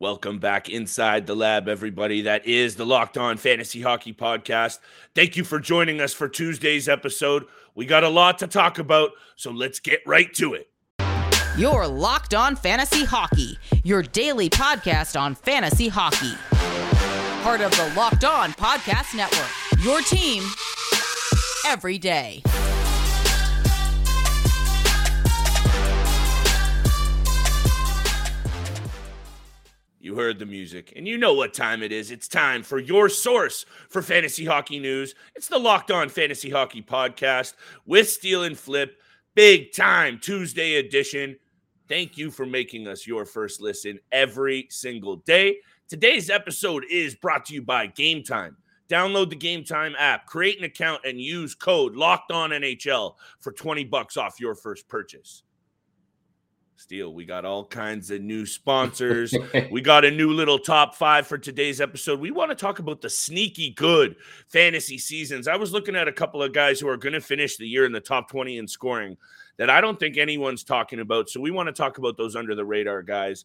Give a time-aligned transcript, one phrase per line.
[0.00, 2.22] Welcome back inside the lab, everybody.
[2.22, 4.78] That is the Locked On Fantasy Hockey Podcast.
[5.14, 7.44] Thank you for joining us for Tuesday's episode.
[7.74, 10.70] We got a lot to talk about, so let's get right to it.
[11.54, 16.32] Your Locked On Fantasy Hockey, your daily podcast on fantasy hockey.
[17.42, 20.42] Part of the Locked On Podcast Network, your team
[21.66, 22.42] every day.
[30.02, 32.10] You heard the music, and you know what time it is.
[32.10, 35.14] It's time for your source for fantasy hockey news.
[35.36, 37.52] It's the Locked On Fantasy Hockey Podcast
[37.84, 38.96] with Steele and Flip,
[39.34, 41.36] big time Tuesday edition.
[41.86, 45.58] Thank you for making us your first listen every single day.
[45.86, 48.56] Today's episode is brought to you by Game Time.
[48.88, 53.52] Download the Game Time app, create an account, and use code Locked On NHL for
[53.52, 55.42] 20 bucks off your first purchase.
[56.80, 59.34] Steele, we got all kinds of new sponsors.
[59.70, 62.18] we got a new little top five for today's episode.
[62.18, 64.16] We want to talk about the sneaky good
[64.48, 65.46] fantasy seasons.
[65.46, 67.84] I was looking at a couple of guys who are going to finish the year
[67.84, 69.18] in the top 20 in scoring
[69.58, 71.28] that I don't think anyone's talking about.
[71.28, 73.44] So we want to talk about those under the radar guys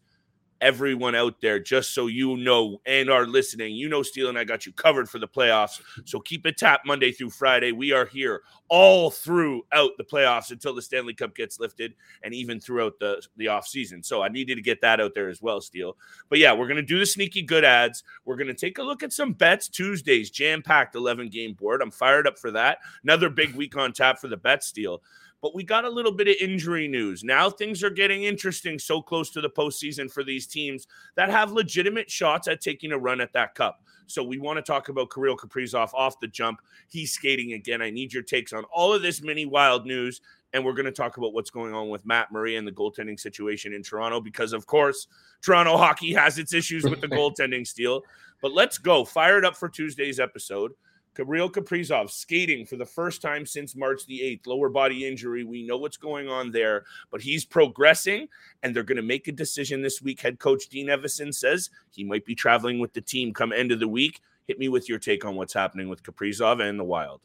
[0.60, 3.74] everyone out there, just so you know and are listening.
[3.74, 5.80] You know, Steele and I got you covered for the playoffs.
[6.04, 7.72] So keep it tapped Monday through Friday.
[7.72, 12.60] We are here all throughout the playoffs until the Stanley Cup gets lifted and even
[12.60, 14.02] throughout the, the off season.
[14.02, 15.96] So I needed to get that out there as well, Steele.
[16.28, 18.02] But yeah, we're going to do the sneaky good ads.
[18.24, 21.82] We're going to take a look at some bets Tuesdays, jam packed 11 game board.
[21.82, 22.78] I'm fired up for that.
[23.02, 25.02] Another big week on tap for the bet Steele.
[25.46, 27.22] But we got a little bit of injury news.
[27.22, 31.52] Now things are getting interesting so close to the postseason for these teams that have
[31.52, 33.80] legitimate shots at taking a run at that cup.
[34.08, 36.62] So we want to talk about Kirill Kaprizov off the jump.
[36.88, 37.80] He's skating again.
[37.80, 40.20] I need your takes on all of this mini wild news.
[40.52, 43.20] And we're going to talk about what's going on with Matt Murray and the goaltending
[43.20, 45.06] situation in Toronto because, of course,
[45.42, 48.02] Toronto hockey has its issues with the goaltending Steele.
[48.42, 49.04] But let's go.
[49.04, 50.72] Fire it up for Tuesday's episode.
[51.16, 55.44] Kirill Kaprizov skating for the first time since March the 8th, lower body injury.
[55.44, 58.28] We know what's going on there, but he's progressing
[58.62, 60.20] and they're going to make a decision this week.
[60.20, 63.80] Head coach Dean Evason says he might be traveling with the team come end of
[63.80, 64.20] the week.
[64.46, 67.22] Hit me with your take on what's happening with Kaprizov and the Wild.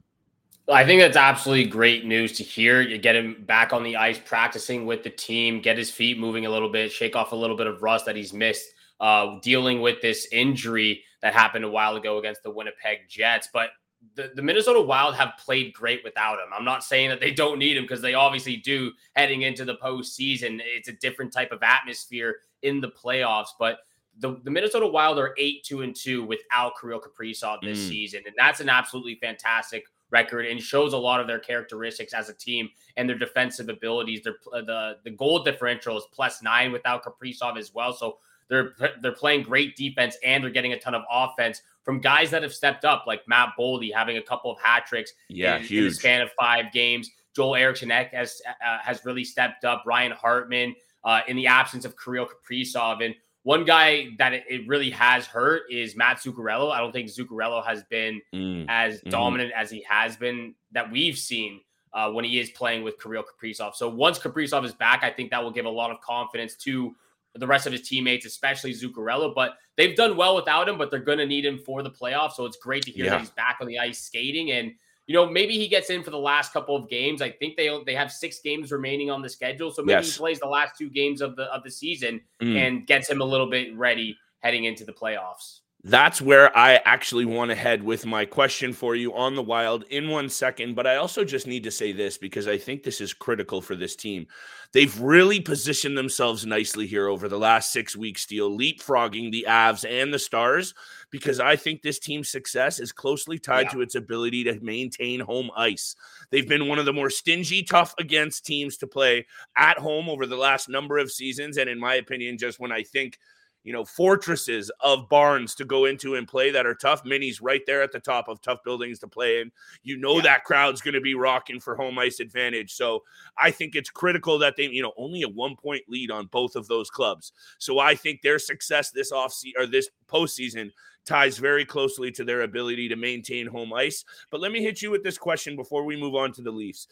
[0.70, 2.80] I think that's absolutely great news to hear.
[2.80, 6.46] You get him back on the ice, practicing with the team, get his feet moving
[6.46, 8.68] a little bit, shake off a little bit of rust that he's missed,
[9.02, 13.50] uh, dealing with this injury that happened a while ago against the Winnipeg Jets.
[13.52, 13.72] But
[14.16, 16.48] the, the Minnesota Wild have played great without him.
[16.54, 19.76] I'm not saying that they don't need him because they obviously do heading into the
[19.76, 20.60] postseason.
[20.64, 23.80] It's a different type of atmosphere in the playoffs, but
[24.20, 27.90] the, the Minnesota Wild are eight two and two without Kirill Kaprizov this mm.
[27.90, 32.28] season, and that's an absolutely fantastic record and shows a lot of their characteristics as
[32.28, 34.22] a team and their defensive abilities.
[34.24, 38.18] Their the the goal differential is plus nine without Kaprizov as well, so
[38.50, 42.44] they're they're playing great defense and they're getting a ton of offense from guys that
[42.44, 45.80] have stepped up, like Matt Boldy having a couple of hat tricks yeah, in, huge.
[45.80, 47.10] in the span of five games.
[47.36, 49.84] Joel Eriksson has uh, has really stepped up.
[49.86, 53.04] Ryan Hartman uh, in the absence of Kirill Kaprizov.
[53.04, 56.72] And one guy that it, it, really has hurt is Mats Zuccarello.
[56.72, 58.66] I don't think Zuccarello has been mm.
[58.70, 59.10] as mm-hmm.
[59.10, 61.62] dominant as he has been that we've seen
[61.94, 63.76] uh, when he is playing with Kirill Kaprizov.
[63.76, 66.96] So once Kaprizov is back, I think that will give a lot of confidence to
[67.36, 69.34] the rest of his teammates, especially Zuccarello.
[69.34, 72.34] But they've done well without him, but they're going to need him for the playoffs.
[72.34, 73.12] So it's great to hear yeah.
[73.12, 74.52] that he's back on the ice skating.
[74.52, 74.74] And,
[75.08, 77.22] you know, maybe he gets in for the last couple of games.
[77.22, 79.72] I think they they have six games remaining on the schedule.
[79.72, 80.14] So maybe yes.
[80.14, 82.58] he plays the last two games of the of the season mm.
[82.58, 85.61] and gets him a little bit ready heading into the playoffs.
[85.84, 89.84] That's where I actually want to head with my question for you on the wild
[89.90, 90.76] in one second.
[90.76, 93.76] But I also just need to say this because I think this is critical for
[93.76, 94.28] this team.
[94.74, 99.84] They've really positioned themselves nicely here over the last six weeks, Steele, leapfrogging the Avs
[99.90, 100.76] and the Stars,
[101.10, 103.72] because I think this team's success is closely tied yeah.
[103.72, 105.96] to its ability to maintain home ice.
[106.30, 109.26] They've been one of the more stingy, tough against teams to play
[109.58, 111.58] at home over the last number of seasons.
[111.58, 113.18] And in my opinion, just when I think
[113.64, 117.06] you know, fortresses of barns to go into and play that are tough.
[117.06, 119.52] Mini's right there at the top of tough buildings to play in.
[119.84, 120.24] You know yeah.
[120.24, 122.74] that crowd's going to be rocking for home ice advantage.
[122.74, 123.04] So
[123.38, 126.56] I think it's critical that they, you know, only a one point lead on both
[126.56, 127.34] of those clubs.
[127.60, 130.72] So I think their success this off season or this postseason
[131.06, 134.06] ties very closely to their ability to maintain home ice.
[134.30, 136.88] But let me hit you with this question before we move on to the Leafs.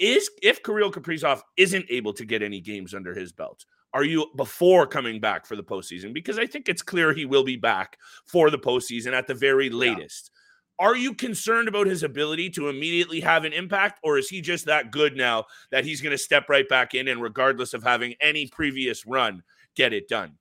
[0.00, 3.64] Is if Kirill Kaprizov isn't able to get any games under his belt,
[3.94, 6.12] are you before coming back for the postseason?
[6.12, 7.96] Because I think it's clear he will be back
[8.26, 10.30] for the postseason at the very latest.
[10.32, 10.86] Yeah.
[10.86, 14.66] Are you concerned about his ability to immediately have an impact, or is he just
[14.66, 18.14] that good now that he's going to step right back in and, regardless of having
[18.20, 19.44] any previous run,
[19.76, 20.32] get it done?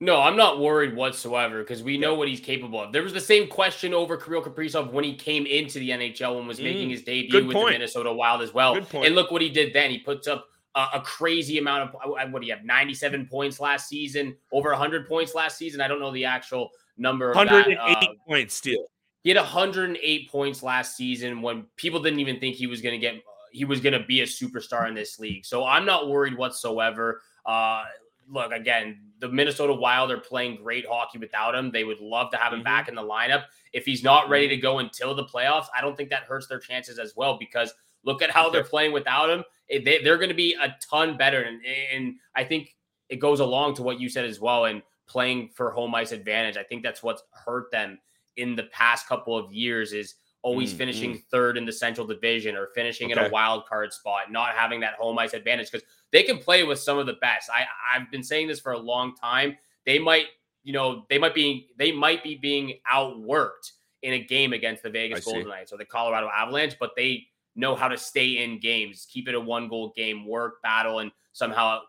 [0.00, 2.92] No, I'm not worried whatsoever because we know what he's capable of.
[2.92, 6.48] There was the same question over Kirill Kaprizov when he came into the NHL and
[6.48, 7.66] was mm, making his debut with point.
[7.66, 8.76] the Minnesota Wild as well.
[8.94, 9.90] And look what he did then.
[9.90, 10.46] He puts up
[10.78, 12.64] a, a crazy amount of what do you have?
[12.64, 15.80] 97 points last season, over 100 points last season.
[15.80, 17.32] I don't know the actual number.
[17.32, 18.86] 108 uh, points still.
[19.24, 22.98] He had 108 points last season when people didn't even think he was going to
[22.98, 23.20] get
[23.50, 25.44] he was going to be a superstar in this league.
[25.44, 27.22] So I'm not worried whatsoever.
[27.46, 27.84] Uh,
[28.28, 31.70] look, again, the Minnesota Wild are playing great hockey without him.
[31.72, 32.64] They would love to have him mm-hmm.
[32.64, 33.44] back in the lineup.
[33.72, 34.56] If he's not ready mm-hmm.
[34.56, 37.72] to go until the playoffs, I don't think that hurts their chances as well because
[38.08, 39.44] look at how they're playing without him.
[39.68, 41.42] They, are going to be a ton better.
[41.42, 41.60] And,
[41.92, 42.74] and I think
[43.10, 44.64] it goes along to what you said as well.
[44.64, 47.98] And playing for home ice advantage, I think that's what's hurt them
[48.36, 52.56] in the past couple of years is always mm, finishing third in the Central Division
[52.56, 53.20] or finishing okay.
[53.20, 56.64] in a wild card spot, not having that home ice advantage because they can play
[56.64, 57.50] with some of the best.
[57.50, 59.58] I I've been saying this for a long time.
[59.84, 60.26] They might,
[60.62, 63.72] you know, they might be they might be being outworked
[64.02, 67.26] in a game against the Vegas Golden Knights or the Colorado Avalanche, but they
[67.58, 71.10] know how to stay in games, keep it a one goal game, work, battle, and
[71.32, 71.80] somehow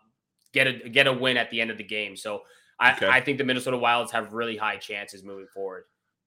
[0.52, 2.16] get a get a win at the end of the game.
[2.16, 2.42] So
[2.78, 3.08] I, okay.
[3.08, 5.84] I think the Minnesota Wilds have really high chances moving forward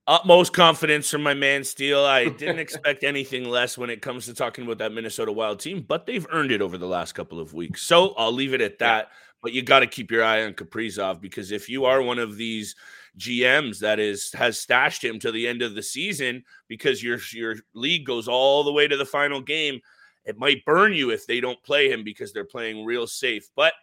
[0.07, 2.03] utmost confidence from my man Steele.
[2.03, 5.85] I didn't expect anything less when it comes to talking about that Minnesota Wild team,
[5.87, 7.83] but they've earned it over the last couple of weeks.
[7.83, 9.07] So I'll leave it at that.
[9.09, 9.15] Yeah.
[9.41, 12.37] But you got to keep your eye on Kaprizov because if you are one of
[12.37, 12.75] these
[13.17, 17.55] GMs that is has stashed him to the end of the season because your your
[17.73, 19.79] league goes all the way to the final game,
[20.25, 23.47] it might burn you if they don't play him because they're playing real safe.
[23.55, 23.73] But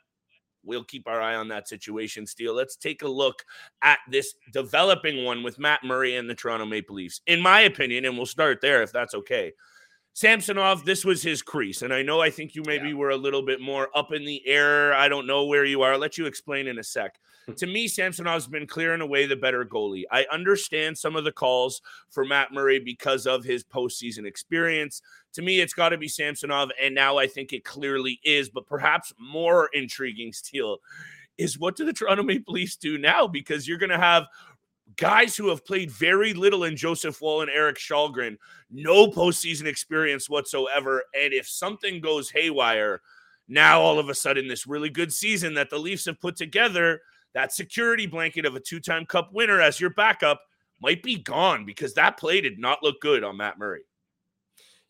[0.65, 2.55] we'll keep our eye on that situation, Steele.
[2.55, 3.45] Let's take a look
[3.83, 7.21] at this developing one with Matt Murray and the Toronto Maple Leafs.
[7.27, 9.53] In my opinion, and we'll start there if that's okay.
[10.13, 11.83] Samsonov, this was his crease.
[11.83, 12.95] And I know I think you maybe yeah.
[12.95, 14.93] were a little bit more up in the air.
[14.95, 15.93] I don't know where you are.
[15.93, 17.19] I'll let you explain in a sec.
[17.57, 20.05] To me, Samsonov's been clearing away the better goalie.
[20.11, 25.03] I understand some of the calls for Matt Murray because of his postseason experience.
[25.35, 26.71] To me, it's got to be Samsonov.
[26.81, 28.49] And now I think it clearly is.
[28.49, 30.79] But perhaps more intriguing still
[31.39, 33.27] is what do the Toronto Maple Leafs do now?
[33.27, 34.27] Because you're going to have
[34.97, 38.37] guys who have played very little in Joseph Woll and Erik Kallgren,
[38.71, 41.05] no postseason experience whatsoever.
[41.15, 43.01] And if something goes haywire,
[43.49, 47.01] now all of a sudden, this really good season that the Leafs have put together,
[47.35, 50.41] that security blanket of a two time cup winner as your backup
[50.81, 53.83] might be gone because that play did not look good on Matt Murray.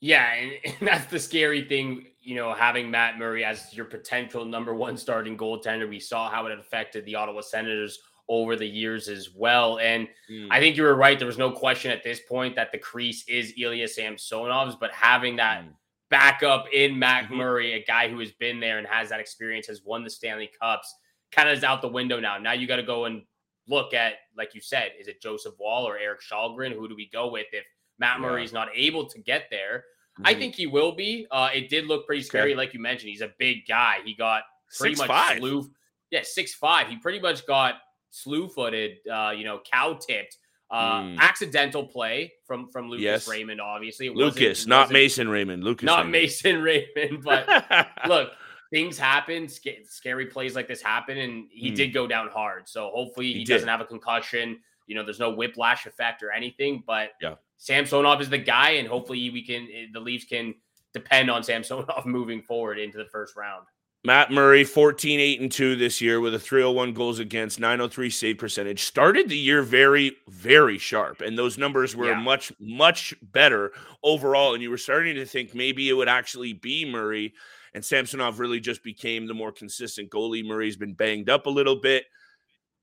[0.01, 4.45] Yeah, and, and, that's the scary thing, you know, having Matt Murray as your potential
[4.45, 5.89] number one starting goaltender.
[5.89, 7.99] We saw how it affected the Ottawa Senators
[8.29, 9.79] over the years as well.
[9.81, 10.47] And mm.
[10.51, 11.19] I think you were right.
[11.19, 15.35] There was no question at this point that the crease is Ilya Samsonov's, but having
[15.37, 15.73] that mm.
[16.11, 17.37] backup in Matt mm-hmm.
[17.37, 20.49] Murray, a guy who has been there and has that experience, has won the Stanley
[20.61, 20.95] Cups,
[21.33, 22.39] kind of is out the window now.
[22.39, 23.23] Now you got to go and
[23.69, 26.73] look at, like you said, is it Joseph Woll or Erik Kallgren?
[26.73, 27.65] Who do we go with if
[27.99, 28.21] Matt.
[28.21, 29.85] Murray is not able to get there?
[30.19, 30.27] Mm-hmm.
[30.27, 31.27] I think he will be.
[31.31, 32.57] Uh, it did look pretty scary, okay.
[32.57, 33.11] like you mentioned.
[33.11, 33.99] He's a big guy.
[34.05, 34.43] He got
[34.77, 35.39] pretty six, much five.
[35.39, 35.71] slew.
[36.11, 36.89] Yeah, six five.
[36.89, 37.75] He pretty much got
[38.11, 40.39] slew footed, uh, you know, cow tipped.
[40.73, 41.19] Uh, mm.
[41.19, 43.29] accidental play from from Lucas yes.
[43.29, 44.07] Raymond, obviously.
[44.07, 45.65] It Lucas, not Mason Raymond.
[45.65, 46.13] Lucas, not Raymond.
[46.13, 47.25] Mason Raymond.
[47.25, 48.31] But look,
[48.71, 49.49] things happen.
[49.49, 51.75] Sc- scary plays like this happen, and he mm.
[51.75, 52.69] did go down hard.
[52.69, 54.61] So hopefully he, he doesn't have a concussion.
[54.87, 56.83] You know, there's no whiplash effect or anything.
[56.87, 60.55] But yeah, Samsonov is the guy, and hopefully we can eh, the Leafs can
[60.93, 63.67] depend on Samsonov moving forward into the first round.
[64.03, 68.39] Matt Murray, 14, 8, and 2 this year with a 301 goals against, 903 save
[68.39, 68.85] percentage.
[68.85, 71.21] Started the year very, very sharp.
[71.21, 72.19] And those numbers were yeah.
[72.19, 73.73] much, much better
[74.03, 74.55] overall.
[74.55, 77.35] And you were starting to think maybe it would actually be Murray.
[77.75, 80.45] And Samsonov really just became the more consistent goalie.
[80.45, 82.05] Murray's been banged up a little bit.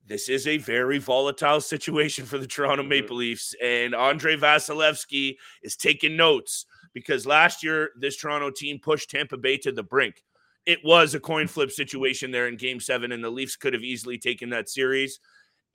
[0.06, 2.89] This is a very volatile situation for the Toronto mm-hmm.
[2.89, 3.53] Maple Leafs.
[3.62, 9.58] And Andrei Vasilevskiy is taking notes because last year, this Toronto team pushed Tampa Bay
[9.58, 10.24] to the brink
[10.67, 13.84] it was a coin flip situation there in game seven, and the Leafs could have
[13.84, 15.20] easily taken that series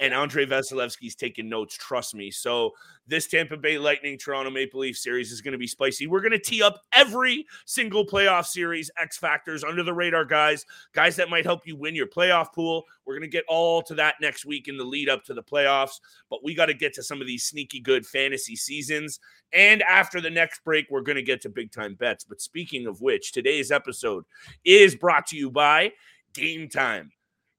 [0.03, 1.77] and Andrei Vasilevskiy's taking notes.
[1.77, 2.29] Trust me.
[2.29, 2.73] So
[3.07, 6.09] this Tampa Bay Lightning Toronto Maple Leaf series is going to be spicy.
[6.09, 10.67] We're going to tee up every single playoff series X factors under the radar guys,
[10.93, 12.83] guys that might help you win your playoff pool.
[13.07, 15.43] We're going to get all to that next week in the lead up to the
[15.43, 16.01] playoffs.
[16.29, 19.21] But we got to get to some of these sneaky good fantasy seasons.
[19.53, 22.25] And after the next break, we're going to get to big time bets.
[22.25, 24.25] But speaking of which, today's episode
[24.65, 25.93] is brought to you by
[26.35, 27.13] Game Time.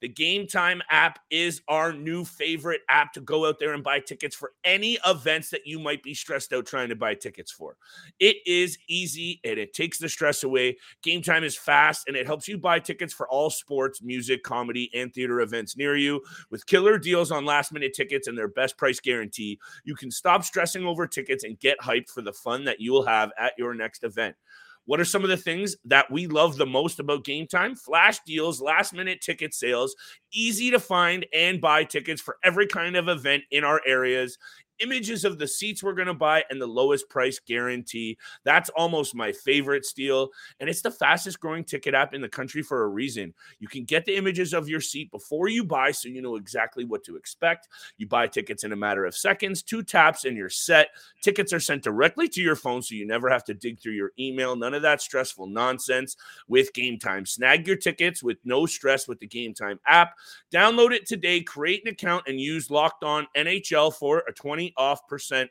[0.03, 4.01] The Game Time app is our new favorite app to go out there and buy
[4.01, 7.77] tickets for any events that you might be stressed out trying to buy tickets for.
[8.19, 10.75] It is easy and it takes the stress away.
[11.03, 14.91] Game Time is fast and it helps you buy tickets for all sports, music, comedy,
[14.93, 18.77] and theater events near you with killer deals on last minute tickets and their best
[18.77, 19.57] price guarantee.
[19.85, 23.05] You can stop stressing over tickets and get hyped for the fun that you will
[23.05, 24.35] have at your next event.
[24.85, 27.75] What are some of the things that we love the most about game time?
[27.75, 29.95] Flash deals, last minute ticket sales,
[30.31, 34.37] easy to find and buy tickets for every kind of event in our areas
[34.79, 38.17] images of the seats we're going to buy and the lowest price guarantee.
[38.43, 40.29] That's almost my favorite Steele.
[40.59, 43.33] And it's the fastest growing ticket app in the country for a reason.
[43.59, 46.85] You can get the images of your seat before you buy so you know exactly
[46.85, 47.67] what to expect.
[47.97, 50.89] You buy tickets in a matter of seconds, two taps, and you're set.
[51.21, 54.11] Tickets are sent directly to your phone so you never have to dig through your
[54.19, 54.55] email.
[54.55, 56.15] None of that stressful nonsense
[56.47, 57.25] with Game Time.
[57.25, 60.13] Snag your tickets with no stress with the Game Time app.
[60.53, 65.07] Download it today, create an account, and use Locked On NHL for a 20 off
[65.07, 65.49] percent.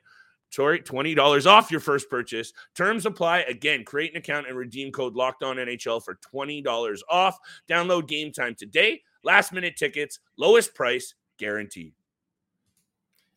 [0.51, 2.53] Sorry, $20 off your first purchase.
[2.75, 3.41] Terms apply.
[3.49, 7.39] Again, create an account and redeem code locked on NHL for $20 off.
[7.71, 9.01] Download game time today.
[9.25, 11.95] Last minute tickets, lowest price guaranteed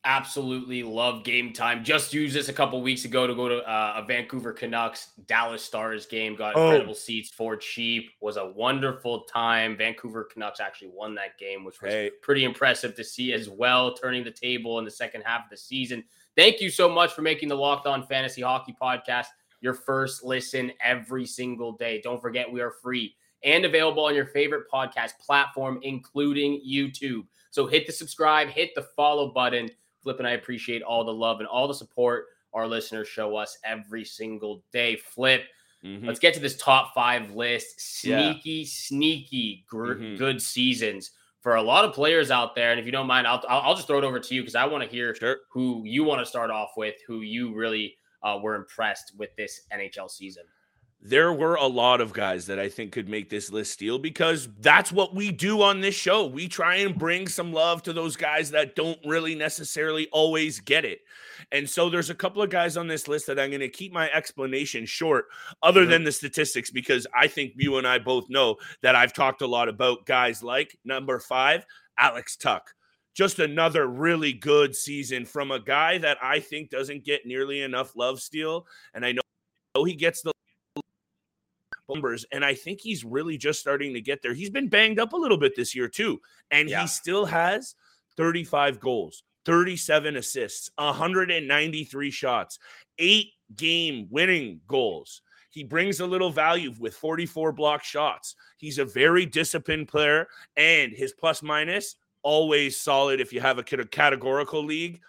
[0.05, 1.83] absolutely love game time.
[1.83, 5.63] Just used this a couple weeks ago to go to uh, a Vancouver Canucks Dallas
[5.63, 6.35] Stars game.
[6.35, 6.67] Got oh.
[6.67, 8.11] incredible seats for cheap.
[8.21, 9.75] Was a wonderful time.
[9.75, 12.11] Vancouver Canucks actually won that game, which was hey.
[12.21, 13.93] pretty impressive to see as well.
[13.93, 16.03] Turning the table in the second half of the season.
[16.37, 19.27] Thank you so much for making the Locked On Fantasy Hockey Podcast
[19.61, 21.99] your first listen every single day.
[22.03, 27.25] Don't forget we are free and available on your favorite podcast platform, including YouTube.
[27.51, 29.69] So hit the subscribe, hit the follow button
[30.05, 33.57] Flip and I appreciate all the love and all the support our listeners show us
[33.65, 34.95] every single day.
[34.97, 35.45] Flip,
[35.83, 36.05] mm-hmm.
[36.05, 37.81] let's get to this top five list.
[37.81, 38.65] Sneaky, yeah.
[38.67, 40.15] sneaky gr- mm-hmm.
[40.15, 41.09] good seasons
[41.41, 42.69] for a lot of players out there.
[42.69, 44.65] And if you don't mind, I'll, I'll, just throw it over to you because I
[44.67, 45.37] want to hear sure.
[45.51, 49.61] who you want to start off with, who you really uh, were impressed with this
[49.73, 50.43] NHL season
[51.07, 54.49] there were a lot of guys that I think could make this list Steele because
[54.59, 56.25] that's what we do on this show.
[56.25, 60.83] We try and bring some love to those guys that don't really necessarily always get
[60.83, 61.01] it.
[61.51, 63.93] And so there's a couple of guys on this list that I'm going to keep
[63.93, 65.25] my explanation short,
[65.61, 65.91] other mm-hmm.
[65.91, 69.47] than the statistics, because I think you and I both know that I've talked a
[69.47, 71.67] lot about guys like number five,
[71.99, 72.63] Alex Tuch
[73.13, 77.95] just another really good season from a guy that I think doesn't get nearly enough
[77.95, 78.67] love Steele.
[78.93, 80.34] And I know he gets the
[81.89, 84.33] numbers, and I think he's really just starting to get there.
[84.33, 86.81] He's been banged up a little bit this year too, and yeah.
[86.81, 87.75] he still has
[88.17, 92.59] 35 goals, 37 assists, 193 shots,
[92.99, 95.21] eight game winning goals.
[95.49, 98.35] He brings a little value with 44 block shots.
[98.57, 100.27] He's a very disciplined player,
[100.57, 104.99] and his plus minus always solid if you have a categorical league.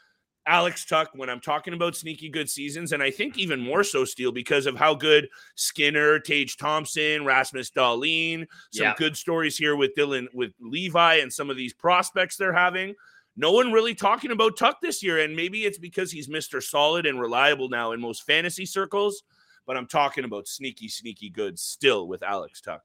[0.47, 4.05] Alex Tuch when I'm talking about sneaky good seasons, and I think even more so,
[4.05, 8.95] Steele, because of how good Skinner, Tage Thompson, Rasmus Dahlin, some yeah.
[8.97, 12.95] good stories here with Dylan, with Levi, and some of these prospects they're having.
[13.37, 16.63] No one really talking about Tuch this year, and maybe it's because he's Mr.
[16.63, 19.25] Solid and reliable now in most fantasy circles.
[19.67, 22.83] But I'm talking about sneaky, sneaky good still with Alex Tuch.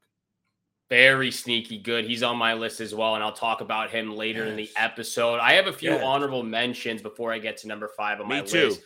[0.91, 2.03] Very sneaky good.
[2.03, 4.49] He's on my list as well, and I'll talk about him later yes.
[4.49, 5.39] in the episode.
[5.39, 6.03] I have a few yes.
[6.03, 8.67] honorable mentions before I get to number five on Me my too.
[8.67, 8.81] list.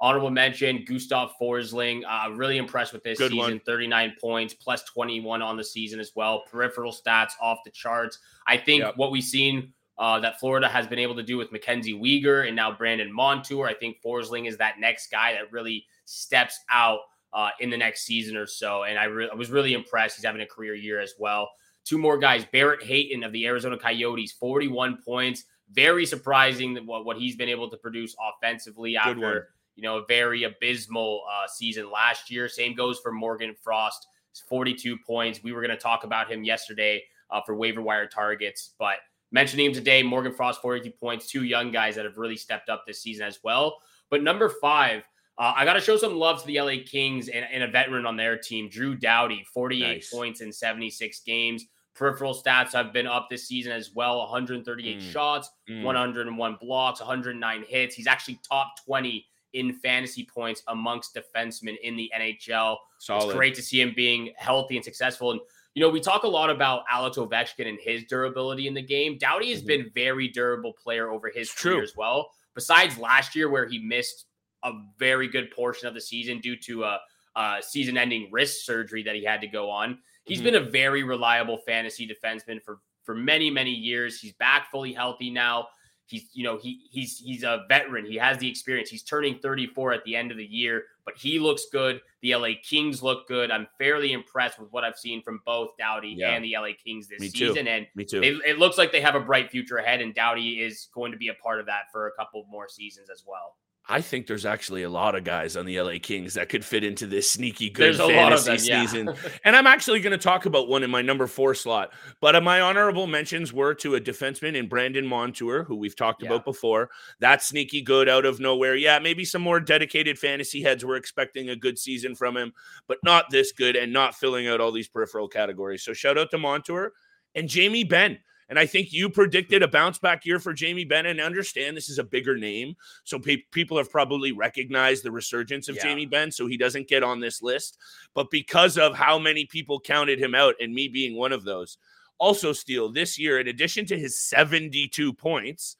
[0.00, 2.02] Honorable mention: Gustav Forsling.
[2.08, 3.54] Uh, really impressed with this good season.
[3.54, 3.60] One.
[3.66, 6.44] Thirty-nine points, plus twenty-one on the season as well.
[6.48, 8.20] Peripheral stats off the charts.
[8.46, 8.96] I think yep.
[8.96, 12.54] what we've seen uh, that Florida has been able to do with Mackenzie Weegar and
[12.54, 13.66] now Brandon Montour.
[13.66, 17.00] I think Forsling is that next guy that really steps out
[17.32, 18.84] uh, in the next season or so.
[18.84, 20.16] And I, re- I was really impressed.
[20.16, 21.50] He's having a career year as well.
[21.84, 25.44] Two more guys, Barrett Hayton of the Arizona Coyotes, 41 points.
[25.72, 30.04] Very surprising that what, what he's been able to produce offensively after you know a
[30.06, 32.48] very abysmal uh, season last year.
[32.48, 34.08] Same goes for Morgan Frost,
[34.48, 35.42] 42 points.
[35.42, 38.96] We were going to talk about him yesterday uh, for waiver wire targets, but
[39.30, 41.28] mentioning him today, Morgan Frost, 42 points.
[41.28, 43.78] Two young guys that have really stepped up this season as well.
[44.10, 45.04] But number five,
[45.38, 48.04] uh, I got to show some love to the LA Kings and, and, a veteran
[48.04, 50.10] on their team, Drew Doughty, 48 nice.
[50.12, 51.64] points in 76 games.
[51.94, 55.12] Peripheral stats have been up this season as well 138 mm.
[55.12, 55.82] shots, mm.
[55.82, 57.94] 101 blocks, 109 hits.
[57.94, 62.76] He's actually top 20 in fantasy points amongst defensemen in the NHL.
[62.98, 63.24] Solid.
[63.24, 65.32] It's great to see him being healthy and successful.
[65.32, 65.40] And,
[65.74, 69.18] you know, we talk a lot about Alex Ovechkin and his durability in the game.
[69.18, 69.68] Doughty has mm-hmm.
[69.68, 71.82] been very durable player over his it's career true.
[71.82, 72.30] as well.
[72.54, 74.26] Besides last year where he missed
[74.62, 77.00] a very good portion of the season due to a,
[77.36, 79.98] a season ending wrist surgery that he had to go on.
[80.24, 80.44] He's mm-hmm.
[80.46, 84.20] been a very reliable fantasy defenseman for for many, many years.
[84.20, 85.68] He's back fully healthy now.
[86.06, 88.04] He's, you know, he he's he's a veteran.
[88.04, 88.90] He has the experience.
[88.90, 92.00] He's turning 34 at the end of the year, but he looks good.
[92.22, 93.52] The LA Kings look good.
[93.52, 96.30] I'm fairly impressed with what I've seen from both Doughty yeah.
[96.30, 97.64] and the LA Kings this Me season.
[97.66, 97.70] Too.
[97.70, 98.22] And Me too.
[98.22, 101.18] It, it looks like they have a bright future ahead, and Doughty is going to
[101.18, 103.54] be a part of that for a couple more seasons as well.
[103.88, 106.84] I think there's actually a lot of guys on the LA Kings that could fit
[106.84, 109.14] into this sneaky good fantasy them, season.
[109.44, 111.92] And I'm actually going to talk about one in my number four slot.
[112.20, 116.28] But my honorable mentions were to a defenseman in Brandon Montour, who we've talked yeah.
[116.28, 116.90] about before.
[117.18, 118.76] That sneaky good out of nowhere.
[118.76, 122.52] Yeah, maybe some more dedicated fantasy heads were expecting a good season from him,
[122.86, 125.82] but not this good and not filling out all these peripheral categories.
[125.82, 126.92] So shout out to Montour
[127.34, 128.18] and Jamie Benn.
[128.50, 131.12] And I think you predicted a bounce back year for Jamie Bennett.
[131.12, 132.74] And I understand this is a bigger name.
[133.04, 135.84] So pe- people have probably recognized the resurgence of yeah.
[135.84, 136.32] Jamie Benn.
[136.32, 137.78] So he doesn't get on this list.
[138.12, 141.78] But because of how many people counted him out, and me being one of those,
[142.18, 145.76] also, Steele, this year, in addition to his 72 points,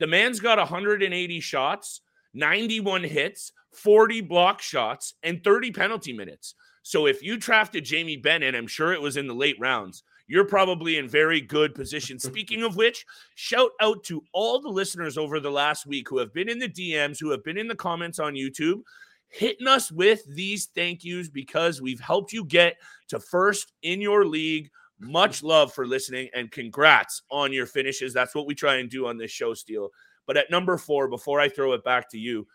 [0.00, 2.00] the man's got 180 shots,
[2.34, 6.54] 91 hits, 40 block shots, and 30 penalty minutes.
[6.82, 10.44] So if you drafted Jamie Bennett, I'm sure it was in the late rounds you're
[10.44, 12.18] probably in very good position.
[12.18, 13.04] Speaking of which,
[13.34, 16.68] shout out to all the listeners over the last week who have been in the
[16.68, 18.82] DMs, who have been in the comments on YouTube,
[19.28, 22.76] hitting us with these thank yous because we've helped you get
[23.08, 24.70] to first in your league.
[24.98, 28.14] Much love for listening and congrats on your finishes.
[28.14, 29.90] That's what we try and do on this show, Steele.
[30.26, 32.46] But at number four, before I throw it back to you,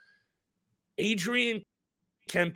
[0.97, 1.63] Adrian
[2.27, 2.55] Kempe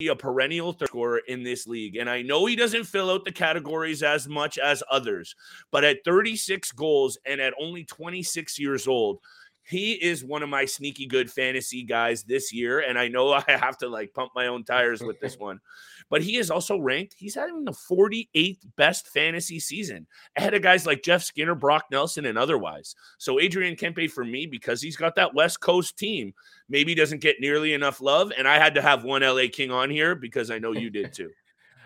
[0.00, 1.96] a perennial third scorer in this league.
[1.96, 5.34] And I know he doesn't fill out the categories as much as others,
[5.70, 9.20] but at 36 goals and at only 26 years old,
[9.62, 12.80] he is one of my sneaky good fantasy guys this year.
[12.80, 15.60] And I know I have to like pump my own tires with this one,
[16.08, 17.14] but he is also ranked.
[17.16, 22.26] He's having the 48th best fantasy season ahead of guys like Jeff Skinner, Brock Nelson,
[22.26, 22.94] and otherwise.
[23.18, 26.34] So Adrian Kempe for me, because he's got that West Coast team,
[26.68, 28.32] maybe doesn't get nearly enough love.
[28.36, 31.12] And I had to have one LA King on here because I know you did
[31.12, 31.30] too.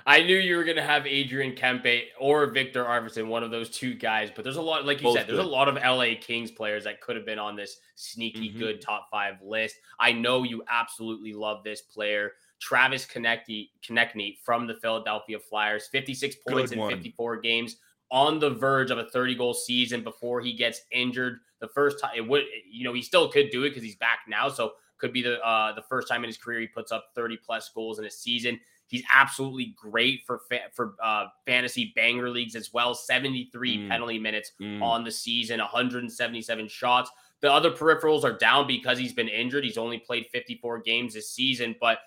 [0.07, 3.71] I knew you were going to have Adrian Kempe or Viktor Arvidsson, one of those
[3.71, 4.31] two guys.
[4.35, 5.37] But there's a lot, like you Both said, good.
[5.37, 8.59] there's a lot of LA Kings players that could have been on this sneaky mm-hmm.
[8.59, 9.77] good top five list.
[9.99, 12.33] I know you absolutely love this player.
[12.61, 17.77] Travis Konecny from the Philadelphia Flyers, 56 points in 54 games,
[18.11, 21.39] on the verge of a 30 goal season before he gets injured.
[21.61, 24.21] The first time it would, you know, he still could do it because he's back
[24.29, 24.49] now.
[24.49, 27.39] So could be the uh, the first time in his career he puts up 30
[27.39, 28.61] plus goals in a season.
[28.87, 32.95] He's absolutely great for fa- for uh, fantasy banger leagues as well.
[32.95, 33.89] 73 mm.
[33.89, 34.83] penalty minutes mm.
[34.83, 37.11] on the season, 177 shots.
[37.41, 39.65] The other peripherals are down because he's been injured.
[39.65, 42.01] He's only played 54 games this season, but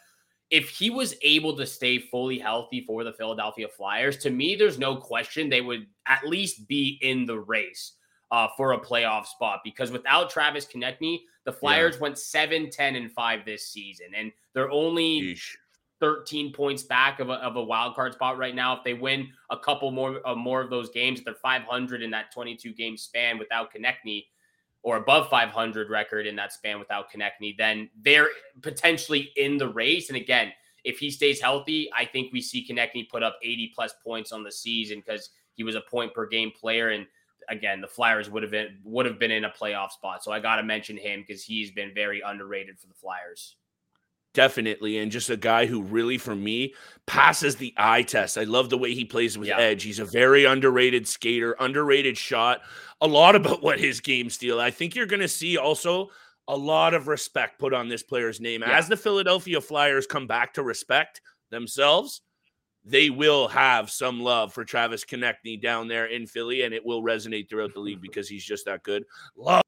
[0.54, 4.78] if he was able to stay fully healthy for the Philadelphia Flyers, to me, there's
[4.78, 7.94] no question they would at least be in the race
[8.30, 12.02] uh, for a playoff spot because without Travis Konecny, the Flyers yeah.
[12.04, 14.06] went 7, 10, and 5 this season.
[14.16, 15.56] And they're only Yeesh.
[16.00, 18.78] 13 points back of a, of a wild card spot right now.
[18.78, 22.12] If they win a couple more uh, more of those games, if they're 500 in
[22.12, 24.26] that 22 game span without Konecny
[24.84, 28.28] or above 500 record in that span without Konecny, then they're
[28.62, 30.10] potentially in the race.
[30.10, 30.52] And again,
[30.84, 34.44] if he stays healthy, I think we see Konecny put up 80 plus points on
[34.44, 36.90] the season because he was a point per game player.
[36.90, 37.08] And
[37.50, 40.24] again, the Flyers would have been would have been in a playoff spot.
[40.24, 43.56] So I got to mention him because he's been very underrated for the Flyers.
[44.34, 44.98] Definitely.
[44.98, 46.74] And just a guy who really, for me,
[47.06, 48.36] passes the eye test.
[48.36, 49.60] I love the way he plays with yeah.
[49.60, 49.84] edge.
[49.84, 52.62] He's a very underrated skater, underrated shot.
[53.04, 54.60] A lot about what his game Steele.
[54.60, 56.10] I think you're going to see also
[56.48, 58.62] a lot of respect put on this player's name.
[58.62, 58.78] Yeah.
[58.78, 62.22] As the Philadelphia Flyers come back to respect themselves,
[62.84, 67.02] they will have some love for Travis Konecny down there in Philly, and it will
[67.02, 69.04] resonate throughout the league because he's just that good.
[69.36, 69.64] Love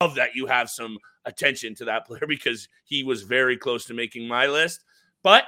[0.00, 3.94] love that you have some attention to that player because he was very close to
[3.94, 4.84] making my list.
[5.22, 5.44] But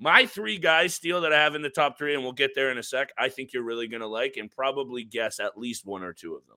[0.00, 2.70] my three guys, Steele, that I have in the top three, and we'll get there
[2.70, 5.86] in a sec, I think you're really going to like and probably guess at least
[5.86, 6.56] one or two of them.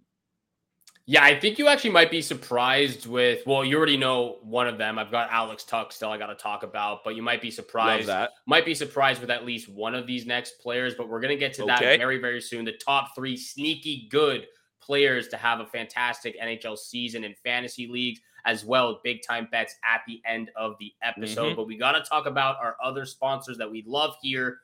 [1.05, 3.45] Yeah, I think you actually might be surprised with.
[3.45, 4.97] Well, you already know one of them.
[4.97, 6.09] I've got Alex Tuch still.
[6.09, 8.07] I got to talk about, but you might be surprised.
[8.07, 8.31] Love that.
[8.45, 10.95] Might be surprised with at least one of these next players.
[10.95, 11.73] But we're gonna get to okay.
[11.73, 12.63] that very, very soon.
[12.63, 14.47] The top three sneaky good
[14.81, 19.75] players to have a fantastic NHL season in fantasy leagues, as well big time bets
[19.83, 21.47] at the end of the episode.
[21.47, 21.55] Mm-hmm.
[21.55, 24.59] But we got to talk about our other sponsors that we love here.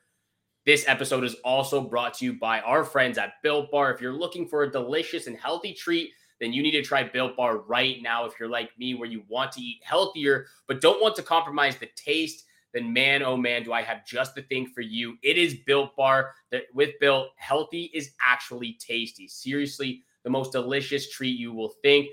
[0.66, 3.92] This episode is also brought to you by our friends at Built Bar.
[3.94, 7.36] If you're looking for a delicious and healthy treat, then you need to try Built
[7.36, 8.26] Bar right now.
[8.26, 11.76] If you're like me, where you want to eat healthier, but don't want to compromise
[11.76, 15.16] the taste, then man, oh man, do I have just the thing for you.
[15.22, 16.32] It is Built Bar.
[16.50, 19.28] That with Built, healthy is actually tasty.
[19.28, 22.08] Seriously, the most delicious treat you will think.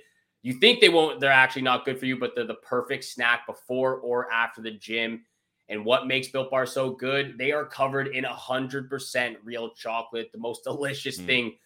[0.48, 3.46] You think they won't, they're actually not good for you, but they're the perfect snack
[3.46, 5.26] before or after the gym.
[5.68, 7.38] And what makes Built Bar so good?
[7.38, 11.26] They are covered in 100% real chocolate, the most delicious mm.
[11.26, 11.58] thing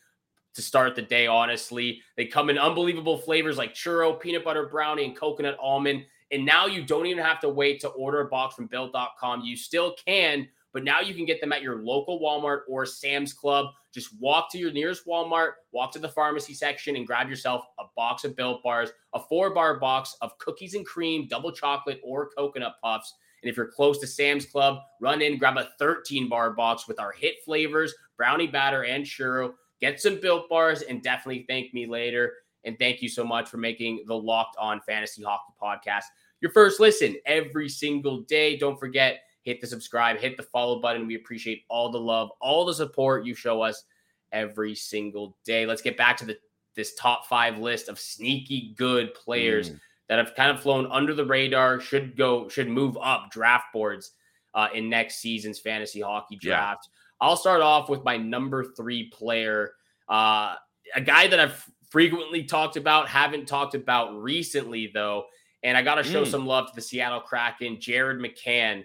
[0.56, 2.02] to start the day, honestly.
[2.18, 6.04] They come in unbelievable flavors like churro, peanut butter brownie, and coconut almond.
[6.32, 9.42] And now you don't even have to wait to order a box from built.com.
[9.42, 13.34] You still can, but now you can get them at your local Walmart or Sam's
[13.34, 13.68] Club.
[13.94, 17.84] Just walk to your nearest Walmart, walk to the pharmacy section, and grab yourself a
[17.96, 22.30] box of built bars, a four bar box of cookies and cream, double chocolate, or
[22.30, 23.16] coconut puffs.
[23.44, 27.00] And if you're close to Sam's Club, run in, grab a 13 bar box with
[27.00, 29.54] our hit flavors, brownie batter, and churro.
[29.82, 32.34] Get some built bars and definitely thank me later.
[32.64, 36.04] And thank you so much for making the Locked On Fantasy Hockey Podcast
[36.42, 38.58] your first listen every single day.
[38.58, 41.08] Don't forget, hit the subscribe, hit the follow button.
[41.08, 43.84] We appreciate all the love, all the support you show us
[44.32, 45.66] every single day.
[45.66, 46.38] Let's get back to the
[46.76, 49.80] this top five list of sneaky good players mm.
[50.08, 54.12] that have kind of flown under the radar, should go, should move up draft boards
[54.54, 56.88] uh, in next season's fantasy hockey draft.
[56.88, 57.28] Yeah.
[57.28, 59.74] I'll start off with my number three player,
[60.10, 60.56] uh,
[60.96, 65.26] a guy that I've frequently talked about, haven't talked about recently though,
[65.64, 66.28] and I got to show mm.
[66.28, 68.84] some love to the Seattle Kraken, Jared McCann,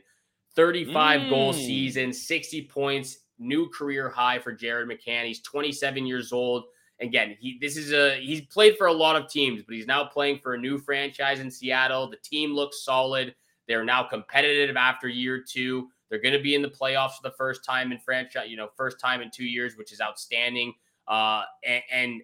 [0.57, 1.31] 35 mm.
[1.31, 5.27] goal season, 60 points, new career high for Jared McCann.
[5.27, 6.65] He's 27 years old.
[7.01, 10.05] Again, he this is a he's played for a lot of teams, but he's now
[10.05, 12.09] playing for a new franchise in Seattle.
[12.09, 13.35] The team looks solid.
[13.69, 15.89] They're now competitive after year two.
[16.09, 18.69] They're going to be in the playoffs for the first time in franchise, you know,
[18.77, 20.73] first time in two years, which is outstanding.
[21.07, 22.23] Uh, and, and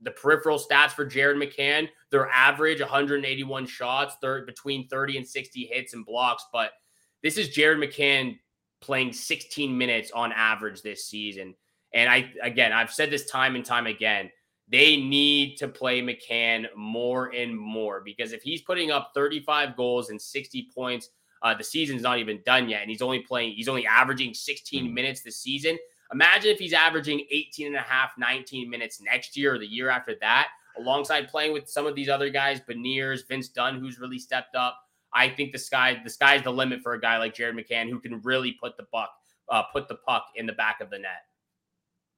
[0.00, 5.68] the peripheral stats for Jared McCann, they're average 181 shots, third between 30 and 60
[5.70, 6.46] hits and blocks.
[6.52, 6.72] But
[7.22, 8.38] this is Jared McCann
[8.80, 11.54] playing 16 minutes on average this season.
[11.94, 14.30] And I again, I've said this time and time again.
[14.70, 20.10] They need to play McCann more and more because if he's putting up 35 goals
[20.10, 21.08] and 60 points,
[21.42, 24.86] uh, the season's not even done yet, and he's only playing, he's only averaging 16
[24.86, 24.94] hmm.
[24.94, 25.78] minutes this season.
[26.12, 29.90] Imagine if he's averaging 18 and a half, 19 minutes next year or the year
[29.90, 34.18] after that, alongside playing with some of these other guys, Beniers, Vince Dunn, who's really
[34.18, 34.80] stepped up.
[35.12, 38.00] I think the sky the sky's the limit for a guy like Jared McCann who
[38.00, 39.10] can really put the buck
[39.48, 41.24] uh, put the puck in the back of the net.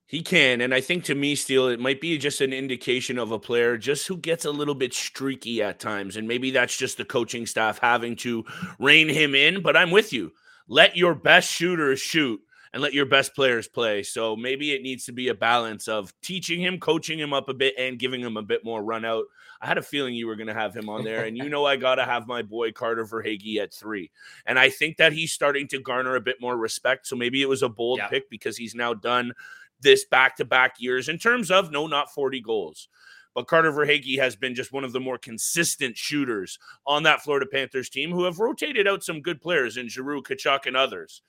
[0.07, 3.31] He can, and I think to me, Steele, it might be just an indication of
[3.31, 6.97] a player just who gets a little bit streaky at times, and maybe that's just
[6.97, 8.45] the coaching staff having to
[8.81, 9.63] rein him in.
[9.63, 10.33] But I'm with you.
[10.67, 12.41] Let your best shooters shoot
[12.73, 14.03] and let your best players play.
[14.03, 17.55] So maybe it needs to be a balance of teaching him, coaching him up a
[17.55, 19.25] bit, and giving him a bit more run out.
[19.61, 21.25] I had a feeling you were going to have him on there.
[21.25, 24.11] And you know, I got to have my boy Carter Verhaeghe at three.
[24.47, 27.07] And I think that he's starting to garner a bit more respect.
[27.07, 28.09] So maybe it was a bold yeah.
[28.09, 29.33] pick because he's now done
[29.81, 32.89] this back to back years in terms of no, not 40 goals.
[33.35, 37.47] But Carter Verhaeghe has been just one of the more consistent shooters on that Florida
[37.51, 41.23] Panthers team who have rotated out some good players in Giroux, Tkachuk, and others.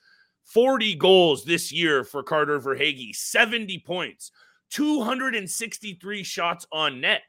[0.44, 4.30] 40 goals this year for Carter Verhaeghe, 70 points,
[4.70, 7.22] 263 shots on net.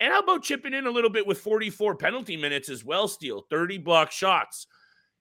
[0.00, 3.44] And how about chipping in a little bit with 44 penalty minutes as well, Steele?
[3.50, 4.66] 30 block shots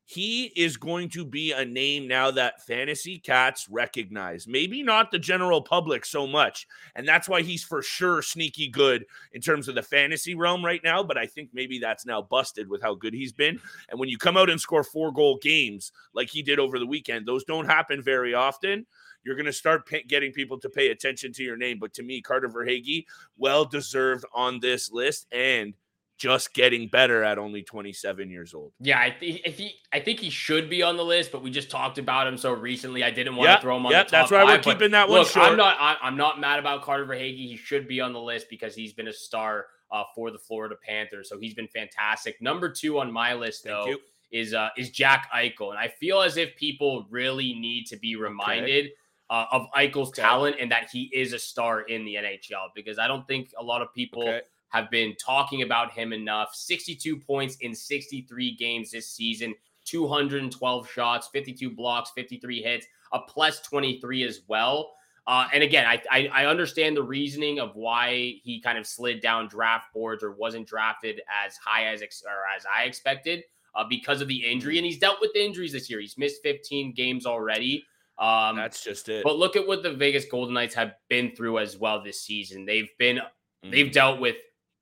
[0.09, 4.47] he is going to be a name now that fantasy cats recognize.
[4.47, 6.65] Maybe not the general public so much.
[6.95, 10.81] And that's why he's for sure sneaky good in terms of the fantasy realm right
[10.83, 11.03] now.
[11.03, 13.59] But I think maybe that's now busted with how good he's been.
[13.89, 16.87] And when you come out and score four goal games like he did over the
[16.87, 18.87] weekend, those don't happen very often.
[19.23, 21.77] You're going to start pay- getting people to pay attention to your name.
[21.77, 23.05] But to me, Carter Verhaeghe,
[23.37, 25.27] well deserved on this list.
[25.31, 25.75] And
[26.19, 28.73] just getting better at only 27 years old.
[28.81, 31.49] Yeah, I think if he, I think he should be on the list, but we
[31.49, 33.03] just talked about him so recently.
[33.03, 34.59] I didn't want yep, to throw him on yep, the top That's why we we're
[34.59, 35.47] keeping that one look, short.
[35.47, 37.37] I'm not, I'm not mad about Carter Verhaeghe.
[37.37, 40.75] He should be on the list because he's been a star uh, for the Florida
[40.85, 41.29] Panthers.
[41.29, 42.41] So he's been fantastic.
[42.41, 43.95] Number two on my list, though,
[44.29, 48.15] is uh, is Jack Eichel, and I feel as if people really need to be
[48.15, 48.85] reminded.
[48.85, 48.93] Okay.
[49.31, 50.23] Uh, of Eichel's okay.
[50.23, 53.63] talent and that he is a star in the NHL because I don't think a
[53.63, 56.53] lot of people okay have been talking about him enough.
[56.53, 59.53] 62 points in 63 games this season,
[59.85, 64.93] 212 shots, 52 blocks, 53 hits, a plus 23 as well.
[65.27, 69.21] Uh, and again, I, I, I understand the reasoning of why he kind of slid
[69.21, 73.43] down draft boards or wasn't drafted as high as ex- or as I expected
[73.75, 74.77] uh, because of the injury.
[74.77, 75.99] And he's dealt with the injuries this year.
[75.99, 77.85] He's missed 15 games already.
[78.17, 79.23] Um, That's just it.
[79.23, 82.65] But look at what the Vegas Golden Knights have been through as well this season.
[82.65, 83.71] They've been mm-hmm.
[83.71, 84.35] they've dealt with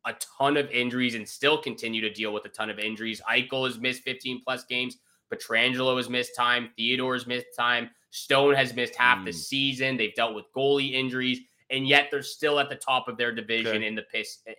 [0.07, 3.21] a ton of injuries and still continue to deal with a ton of injuries.
[3.29, 4.97] Eichel has missed 15 plus games.
[5.31, 6.69] Pietrangelo has missed time.
[6.77, 7.89] Theodore has missed time.
[8.11, 9.25] Stone has missed half mm.
[9.25, 9.97] the season.
[9.97, 13.77] They've dealt with goalie injuries, and yet they're still at the top of their division
[13.77, 13.87] okay.
[13.87, 14.05] in the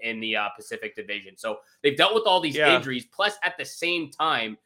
[0.03, 1.37] in the uh, Pacific Division.
[1.37, 2.77] So they've dealt with all these yeah.
[2.77, 3.07] injuries.
[3.07, 4.59] Plus, at the same time,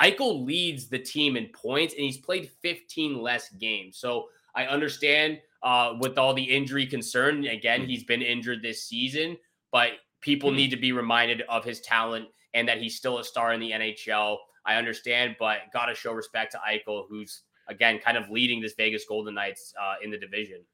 [0.00, 3.98] Eichel leads the team in points, and he's played 15 less games.
[3.98, 7.44] So I understand uh, with all the injury concern.
[7.46, 7.86] Again, mm.
[7.88, 9.36] he's been injured this season,
[9.72, 10.56] but people mm.
[10.56, 13.70] need to be reminded of his talent and that he's still a star in the
[13.70, 14.36] NHL.
[14.64, 18.74] I understand, but got to show respect to Eichel, who's again kind of leading this
[18.74, 20.64] Vegas Golden Knights uh, in the division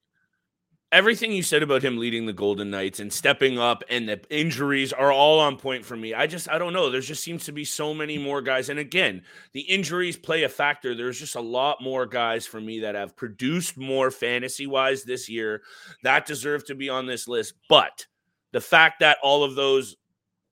[0.94, 4.92] everything you said about him leading the Golden Knights and stepping up and the injuries
[4.92, 6.14] are all on point for me.
[6.14, 6.88] I just I don't know.
[6.88, 8.68] There just seems to be so many more guys.
[8.68, 10.94] And again, the injuries play a factor.
[10.94, 15.28] There's just a lot more guys for me that have produced more fantasy wise this
[15.28, 15.62] year
[16.04, 17.54] that deserve to be on this list.
[17.68, 18.06] But
[18.54, 19.96] the fact that all of those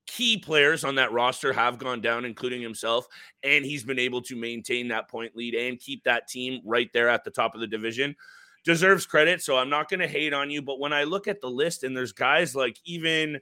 [0.08, 3.06] key players on that roster have gone down, including himself,
[3.44, 7.08] and he's been able to maintain that point lead and keep that team right there
[7.08, 8.16] at the top of the division
[8.64, 9.40] deserves credit.
[9.40, 10.62] So I'm not going to hate on you.
[10.62, 13.38] But when I look at the list and there's guys like even,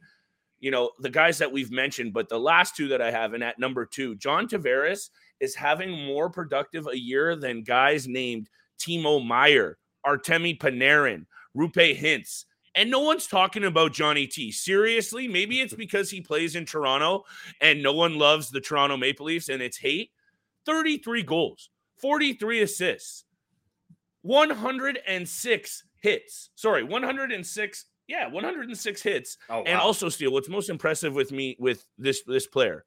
[0.60, 3.42] you know, the guys that we've mentioned, but the last two that I have, and
[3.42, 5.08] at number two, John Tavares
[5.40, 11.24] is having more productive a year than guys named Timo Meier, Artemi Panarin,
[11.56, 12.44] Roope Hintz.
[12.74, 14.52] And no one's talking about Johnny T.
[14.52, 17.24] Seriously, maybe it's because he plays in Toronto
[17.60, 20.10] and no one loves the Toronto Maple Leafs and it's hate.
[20.66, 23.24] 33 goals, 43 assists.
[24.22, 26.50] 106 hits.
[26.54, 27.84] Sorry, 106.
[28.06, 29.38] Yeah, 106 hits.
[29.48, 29.64] Oh, wow.
[29.66, 32.84] And also, Steele, what's most impressive with me with this this player,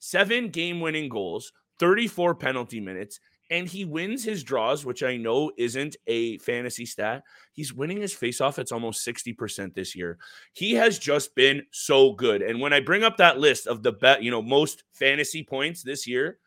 [0.00, 5.96] seven game-winning goals, 34 penalty minutes, and he wins his draws, which I know isn't
[6.06, 7.22] a fantasy stat.
[7.52, 8.58] He's winning his faceoff.
[8.58, 10.18] It's almost 60% this year.
[10.54, 12.42] He has just been so good.
[12.42, 15.82] And when I bring up that list of the bet, you know, most fantasy points
[15.82, 16.38] this year,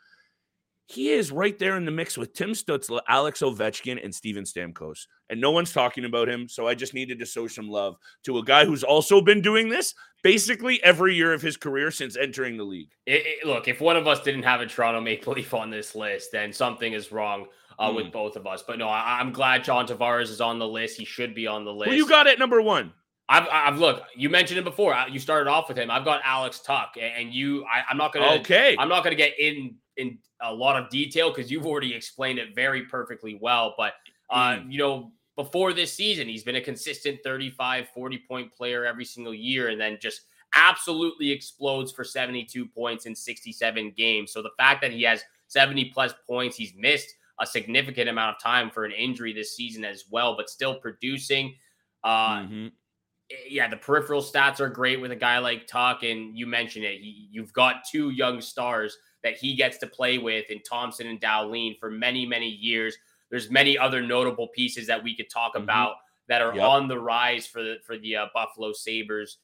[0.87, 5.07] he is right there in the mix with Tim Stützle, Alex Ovechkin, and Steven Stamkos.
[5.29, 6.47] And no one's talking about him.
[6.47, 9.67] So I just needed to show some love to a guy who's also been doing
[9.69, 12.89] this basically every year of his career since entering the league.
[13.05, 15.95] It, it, look, if one of us didn't have a Toronto Maple Leaf on this
[15.95, 17.47] list, then something is wrong
[17.79, 17.95] uh, mm.
[17.95, 18.63] with both of us.
[18.65, 20.97] But no, I, am glad John Tavares is on the list.
[20.97, 21.91] He should be on the list.
[21.91, 22.93] Who you got it number one?
[23.29, 24.03] I've, I've look.
[24.15, 24.95] You mentioned it before.
[25.11, 25.91] You started off with him.
[25.91, 27.65] I've got Alex Tuch, and you.
[27.65, 28.39] I, am not gonna.
[28.39, 28.75] Okay.
[28.79, 32.55] I'm not gonna get in in a lot of detail because you've already explained it
[32.55, 33.75] very perfectly well.
[33.77, 33.93] But
[34.29, 34.71] uh, mm.
[34.71, 39.33] you know, before this season, he's been a consistent 35, 40 point player every single
[39.33, 40.21] year, and then just
[40.53, 44.33] absolutely explodes for 72 points in 67 games.
[44.33, 48.41] So the fact that he has 70 plus points, he's missed a significant amount of
[48.41, 51.53] time for an injury this season as well, but still producing.
[52.03, 52.67] Uh, mm-hmm.
[53.47, 56.99] Yeah, the peripheral stats are great with a guy like Tuch, and you mentioned it.
[56.99, 61.21] He, you've got two young stars that he gets to play with in Thompson and
[61.21, 62.95] Dahlin for many, many years.
[63.29, 65.63] There's many other notable pieces that we could talk mm-hmm.
[65.63, 65.95] about
[66.27, 66.63] that are yep.
[66.63, 69.37] on the rise for the for the uh, Buffalo Sabres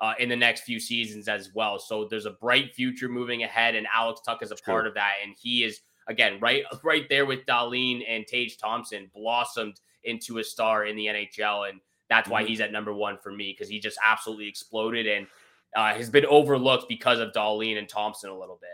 [0.00, 1.78] uh, in the next few seasons as well.
[1.78, 5.14] So there's a bright future moving ahead, and Alex Tuch is a part of that,
[5.22, 10.44] and he is again right right there with Dahlin and Tage Thompson blossomed into a
[10.44, 12.48] star in the NHL, and that's why mm-hmm.
[12.48, 15.26] he's at number one for me because he just absolutely exploded and
[15.76, 18.70] uh, has been overlooked because of Dahlin and Thompson a little bit.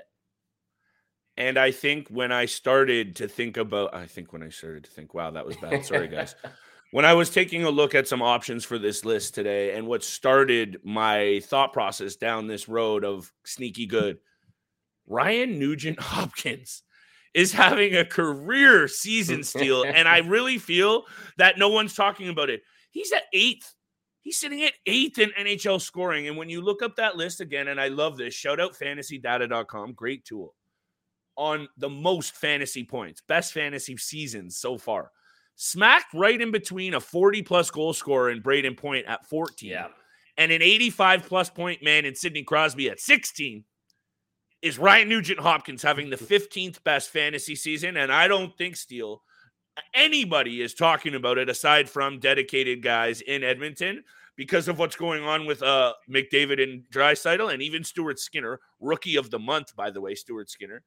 [1.38, 4.90] And I think when I started to think about, I think when I started to
[4.90, 5.84] think, wow, that was bad.
[5.84, 6.34] Sorry, guys.
[6.92, 10.02] when I was taking a look at some options for this list today, and what
[10.02, 14.18] started my thought process down this road of sneaky good,
[15.06, 16.82] Ryan Nugent Hopkins
[17.34, 19.84] is having a career season Steele.
[19.84, 21.04] and I really feel
[21.36, 22.62] that no one's talking about it.
[22.90, 23.74] He's at eighth.
[24.22, 26.28] He's sitting at eighth in NHL scoring.
[26.28, 29.92] And when you look up that list again, and I love this, shout out fantasydata.com,
[29.92, 30.54] great tool
[31.36, 35.10] on the most fantasy points, best fantasy seasons so far.
[35.56, 39.88] Smacked right in between a 40 plus goal scorer in Brayden Point at 14 yeah.
[40.36, 43.64] and an 85 plus point man in Sidney Crosby at 16
[44.60, 47.96] is Ryan Nugent Hopkins having the 15th best fantasy season.
[47.96, 49.22] And I don't think Steele
[49.94, 54.04] anybody is talking about it aside from dedicated guys in Edmonton
[54.36, 59.16] because of what's going on with uh McDavid and Draisaitl and even Stuart Skinner, rookie
[59.16, 60.82] of the month, by the way, Stuart Skinner.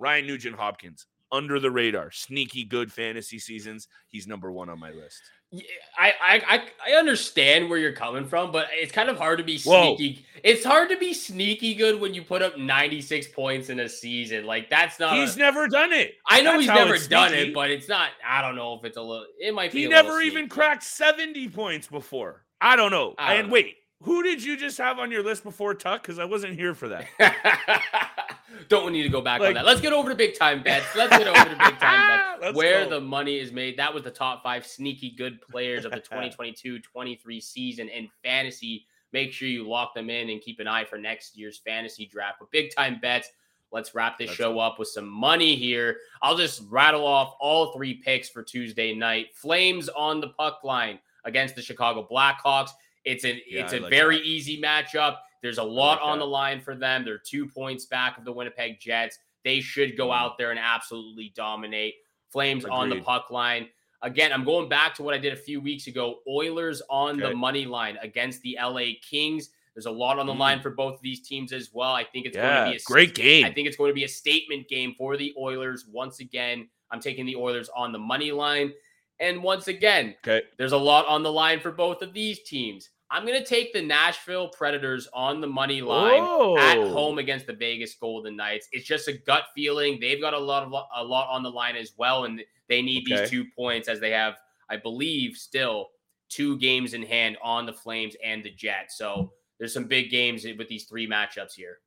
[0.00, 3.86] Ryan Nugent Hopkins, under the radar, sneaky good fantasy seasons.
[4.08, 5.20] He's number one on my list.
[5.52, 5.64] Yeah,
[5.98, 9.58] I, I I understand where you're coming from, but it's kind of hard to be
[9.58, 10.14] sneaky.
[10.14, 10.40] Whoa.
[10.44, 14.46] It's hard to be sneaky good when you put up 96 points in a season.
[14.46, 15.16] Like that's not.
[15.16, 16.14] He's a, never done it.
[16.28, 17.48] I know that's he's never done sneaky.
[17.48, 18.10] it, but it's not.
[18.24, 19.26] I don't know if it's a little.
[19.40, 19.82] It might be.
[19.82, 22.44] He never even cracked 70 points before.
[22.60, 23.14] I don't know.
[23.18, 23.54] I don't and know.
[23.54, 26.00] wait, who did you just have on your list before Tuch?
[26.00, 27.06] Because I wasn't here for that.
[28.68, 29.64] Don't need to go back like, on that.
[29.64, 30.86] Let's get over to big time bets.
[30.94, 32.90] Let's get over to big time bets where go.
[32.90, 33.76] the money is made.
[33.78, 38.86] That was the top five sneaky good players of the 2022 23 season in fantasy.
[39.12, 42.36] Make sure you lock them in and keep an eye for next year's fantasy draft.
[42.38, 43.30] But big time bets.
[43.72, 45.98] Let's wrap this That's show up with some money here.
[46.22, 49.28] I'll just rattle off all three picks for Tuesday night.
[49.32, 52.70] Flames on the puck line against the Chicago Blackhawks.
[53.04, 54.26] It's a yeah, it's a like very that.
[54.26, 55.18] easy matchup.
[55.42, 57.04] There's a lot like on the line for them.
[57.04, 59.18] They're two points back of the Winnipeg Jets.
[59.44, 60.16] They should go mm.
[60.16, 61.94] out there and absolutely dominate.
[62.28, 62.76] Flames Agreed.
[62.76, 63.68] on the puck line.
[64.02, 66.20] Again, I'm going back to what I did a few weeks ago.
[66.28, 67.30] Oilers on okay.
[67.30, 69.50] the money line against the LA Kings.
[69.74, 70.38] There's a lot on the mm.
[70.38, 71.92] line for both of these teams as well.
[71.92, 73.44] I think it's yeah, going to be a great game.
[73.44, 75.86] I think it's going to be a statement game for the Oilers.
[75.90, 78.72] Once again, I'm taking the Oilers on the money line.
[79.20, 80.42] And once again, okay.
[80.56, 82.88] there's a lot on the line for both of these teams.
[83.10, 86.56] I'm going to take the Nashville Predators on the money line Whoa.
[86.58, 88.68] at home against the Vegas Golden Knights.
[88.70, 89.98] It's just a gut feeling.
[90.00, 93.10] They've got a lot of a lot on the line as well, and they need
[93.10, 93.22] okay.
[93.22, 94.34] these two points as they have,
[94.68, 95.88] I believe, still
[96.28, 98.96] two games in hand on the Flames and the Jets.
[98.96, 101.78] So there's some big games with these three matchups here.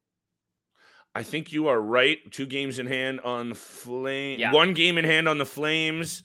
[1.15, 2.19] I think you are right.
[2.31, 4.41] Two games in hand on the Flames.
[4.41, 4.51] Yeah.
[4.51, 6.23] One game in hand on the Flames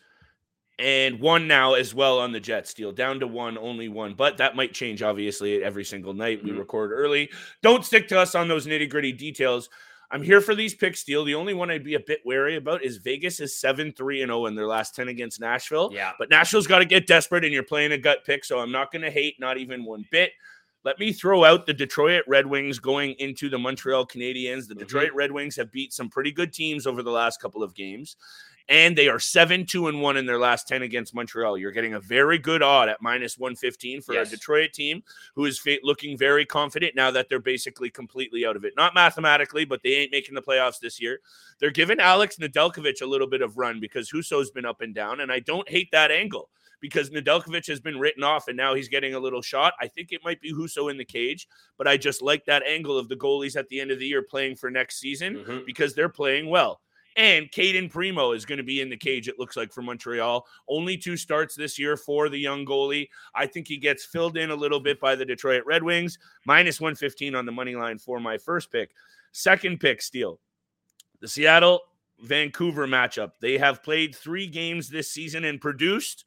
[0.78, 4.14] and one now as well on the Jets deal, down to one, only one.
[4.14, 6.38] But that might change, obviously, every single night.
[6.38, 6.48] Mm-hmm.
[6.48, 7.30] We record early.
[7.62, 9.68] Don't stick to us on those nitty gritty details.
[10.10, 11.24] I'm here for these picks, Steele.
[11.24, 14.30] The only one I'd be a bit wary about is Vegas is 7 3 and
[14.30, 15.90] 0 in their last 10 against Nashville.
[15.92, 16.12] Yeah.
[16.18, 18.44] But Nashville's got to get desperate, and you're playing a gut pick.
[18.44, 20.32] So I'm not going to hate, not even one bit.
[20.84, 24.68] Let me throw out the Detroit Red Wings going into the Montreal Canadiens.
[24.68, 24.78] The mm-hmm.
[24.78, 28.16] Detroit Red Wings have beat some pretty good teams over the last couple of games
[28.68, 31.56] and they are 7 2 and 1 in their last 10 against Montreal.
[31.56, 34.28] You're getting a very good odd at minus 115 for yes.
[34.28, 35.02] a Detroit team
[35.34, 38.74] who is looking very confident now that they're basically completely out of it.
[38.76, 41.20] Not mathematically, but they ain't making the playoffs this year.
[41.58, 45.20] They're giving Alex Nedeljkovic a little bit of run because Husso's been up and down,
[45.20, 48.88] and I don't hate that angle because Nedeljkovic has been written off and now he's
[48.88, 49.74] getting a little shot.
[49.80, 52.98] I think it might be Husso in the cage, but I just like that angle
[52.98, 55.58] of the goalies at the end of the year playing for next season mm-hmm.
[55.66, 56.80] because they're playing well.
[57.16, 60.46] And Cayden Primeau is going to be in the cage, it looks like, for Montreal.
[60.68, 63.08] Only two starts this year for the young goalie.
[63.34, 66.16] I think he gets filled in a little bit by the Detroit Red Wings.
[66.46, 68.92] Minus 115 on the money line for my first pick.
[69.32, 70.38] Second pick, Steele.
[71.20, 71.80] The Seattle
[72.20, 73.32] Vancouver matchup.
[73.40, 76.24] They have played three games this season and produced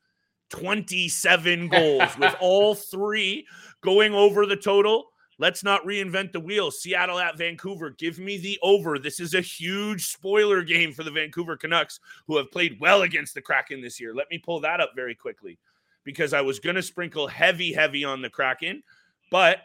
[0.51, 3.47] 27 goals, with all three
[3.81, 5.05] going over the total.
[5.39, 6.69] Let's not reinvent the wheel.
[6.69, 7.89] Seattle at Vancouver.
[7.89, 8.99] Give me the over.
[8.99, 13.33] This is a huge spoiler game for the Vancouver Canucks, who have played well against
[13.33, 14.13] the Kraken this year.
[14.13, 15.57] Let me pull that up very quickly
[16.03, 18.83] because I was going to sprinkle heavy, heavy on the Kraken.
[19.31, 19.59] But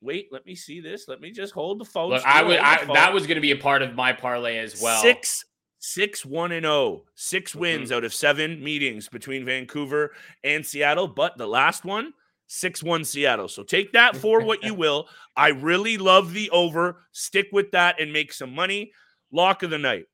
[0.00, 1.06] wait, let me see this.
[1.06, 2.10] Let me just hold the phone.
[2.10, 2.58] Look, I would.
[2.58, 5.00] I, that was going to be a part of my parlay as well.
[5.02, 5.44] Six
[5.80, 7.96] six one and oh, six wins mm-hmm.
[7.96, 10.12] out of seven meetings between Vancouver
[10.44, 11.08] and Seattle.
[11.08, 12.12] But the last one,
[12.52, 13.46] 6 1 Seattle.
[13.46, 15.06] So take that for what you will.
[15.36, 17.02] I really love the over.
[17.12, 18.92] Stick with that and make some money.
[19.32, 20.06] Lock of the night.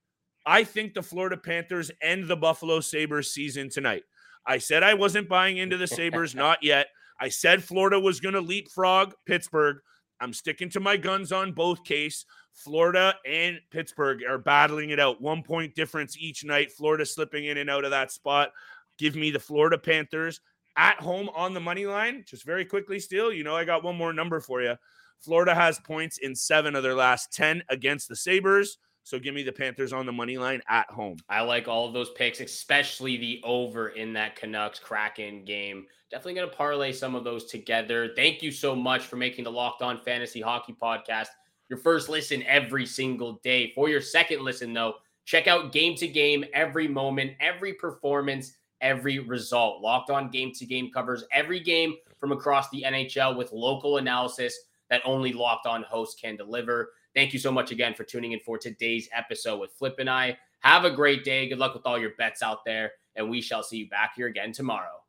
[0.44, 4.02] I think the Florida Panthers end the Buffalo Sabres season tonight.
[4.46, 6.88] I said I wasn't buying into the Sabres, not yet.
[7.18, 9.78] I said Florida was going to leapfrog Pittsburgh.
[10.20, 12.24] I'm sticking to my guns on both case.
[12.52, 15.20] Florida and Pittsburgh are battling it out.
[15.20, 16.72] One point difference each night.
[16.72, 18.52] Florida slipping in and out of that spot.
[18.98, 20.40] Give me the Florida Panthers
[20.76, 22.24] at home on the money line.
[22.26, 24.76] Just very quickly, still, you know, I got one more number for you.
[25.18, 28.78] Florida has points in seven of their last 10 against the Sabres.
[29.06, 31.18] So give me the Panthers on the money line at home.
[31.28, 35.86] I like all of those picks, especially the over in that Canucks Kraken game.
[36.10, 38.10] Definitely going to parlay some of those together.
[38.16, 41.28] Thank you so much for making the Locked On Fantasy Hockey Podcast
[41.68, 43.70] your first listen every single day.
[43.76, 49.20] For your second listen, though, check out Game to Game every moment, every performance every
[49.20, 49.82] result.
[49.82, 54.58] Locked on game to game covers every game from across the NHL with local analysis
[54.90, 56.92] that only Locked on hosts can deliver.
[57.16, 60.36] Thank you so much again for tuning in for today's episode with Flip and I.
[60.60, 61.48] Have a great day.
[61.48, 64.26] Good luck with all your bets out there, and we shall see you back here
[64.26, 65.02] again tomorrow.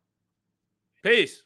[1.04, 1.42] Peace.